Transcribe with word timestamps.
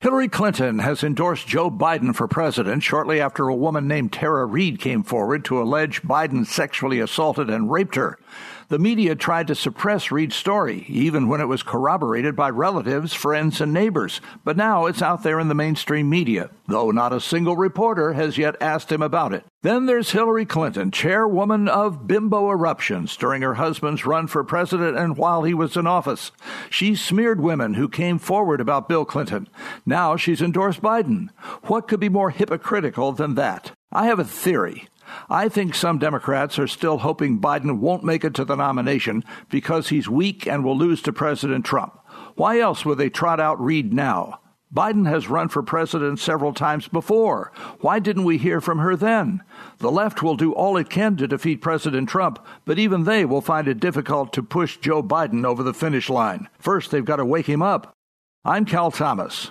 Hillary 0.00 0.28
Clinton 0.28 0.78
has 0.78 1.02
endorsed 1.02 1.48
Joe 1.48 1.72
Biden 1.72 2.14
for 2.14 2.28
president 2.28 2.84
shortly 2.84 3.20
after 3.20 3.48
a 3.48 3.54
woman 3.56 3.88
named 3.88 4.12
Tara 4.12 4.46
Reade 4.46 4.78
came 4.78 5.02
forward 5.02 5.44
to 5.46 5.60
allege 5.60 6.02
Biden 6.02 6.46
sexually 6.46 7.00
assaulted 7.00 7.50
and 7.50 7.68
raped 7.68 7.96
her. 7.96 8.16
The 8.68 8.78
media 8.78 9.16
tried 9.16 9.46
to 9.46 9.54
suppress 9.54 10.12
Reade's 10.12 10.36
story, 10.36 10.84
even 10.88 11.26
when 11.26 11.40
it 11.40 11.48
was 11.48 11.62
corroborated 11.62 12.36
by 12.36 12.50
relatives, 12.50 13.14
friends, 13.14 13.62
and 13.62 13.72
neighbors. 13.72 14.20
But 14.44 14.58
now 14.58 14.84
it's 14.84 15.00
out 15.00 15.22
there 15.22 15.40
in 15.40 15.48
the 15.48 15.54
mainstream 15.54 16.10
media, 16.10 16.50
though 16.66 16.90
not 16.90 17.14
a 17.14 17.20
single 17.20 17.56
reporter 17.56 18.12
has 18.12 18.36
yet 18.36 18.56
asked 18.60 18.92
him 18.92 19.00
about 19.00 19.32
it. 19.32 19.44
Then 19.62 19.86
there's 19.86 20.10
Hillary 20.10 20.44
Clinton, 20.44 20.90
chairwoman 20.90 21.66
of 21.66 22.06
Bimbo 22.06 22.50
Eruptions 22.50 23.16
during 23.16 23.40
her 23.40 23.54
husband's 23.54 24.04
run 24.04 24.26
for 24.26 24.44
president 24.44 24.98
and 24.98 25.16
while 25.16 25.44
he 25.44 25.54
was 25.54 25.74
in 25.74 25.86
office. 25.86 26.30
She 26.68 26.94
smeared 26.94 27.40
women 27.40 27.74
who 27.74 27.88
came 27.88 28.18
forward 28.18 28.60
about 28.60 28.88
Bill 28.88 29.06
Clinton. 29.06 29.48
Now 29.88 30.16
she's 30.16 30.42
endorsed 30.42 30.82
Biden. 30.82 31.30
What 31.62 31.88
could 31.88 31.98
be 31.98 32.10
more 32.10 32.28
hypocritical 32.28 33.12
than 33.12 33.36
that? 33.36 33.72
I 33.90 34.04
have 34.04 34.18
a 34.18 34.24
theory. 34.24 34.86
I 35.30 35.48
think 35.48 35.74
some 35.74 35.98
Democrats 35.98 36.58
are 36.58 36.66
still 36.66 36.98
hoping 36.98 37.40
Biden 37.40 37.78
won't 37.78 38.04
make 38.04 38.22
it 38.22 38.34
to 38.34 38.44
the 38.44 38.54
nomination 38.54 39.24
because 39.48 39.88
he's 39.88 40.06
weak 40.06 40.46
and 40.46 40.62
will 40.62 40.76
lose 40.76 41.00
to 41.02 41.12
President 41.14 41.64
Trump. 41.64 41.98
Why 42.34 42.60
else 42.60 42.84
would 42.84 42.98
they 42.98 43.08
trot 43.08 43.40
out 43.40 43.58
Reade 43.58 43.94
now? 43.94 44.40
Biden 44.70 45.08
has 45.08 45.30
run 45.30 45.48
for 45.48 45.62
president 45.62 46.18
several 46.18 46.52
times 46.52 46.86
before. 46.86 47.50
Why 47.80 47.98
didn't 47.98 48.24
we 48.24 48.36
hear 48.36 48.60
from 48.60 48.80
her 48.80 48.94
then? 48.94 49.42
The 49.78 49.90
left 49.90 50.22
will 50.22 50.36
do 50.36 50.52
all 50.52 50.76
it 50.76 50.90
can 50.90 51.16
to 51.16 51.26
defeat 51.26 51.62
President 51.62 52.10
Trump, 52.10 52.44
but 52.66 52.78
even 52.78 53.04
they 53.04 53.24
will 53.24 53.40
find 53.40 53.66
it 53.66 53.80
difficult 53.80 54.34
to 54.34 54.42
push 54.42 54.76
Joe 54.76 55.02
Biden 55.02 55.46
over 55.46 55.62
the 55.62 55.72
finish 55.72 56.10
line. 56.10 56.50
First, 56.58 56.90
they've 56.90 57.02
got 57.02 57.16
to 57.16 57.24
wake 57.24 57.46
him 57.46 57.62
up. 57.62 57.94
I'm 58.44 58.66
Cal 58.66 58.90
Thomas. 58.90 59.50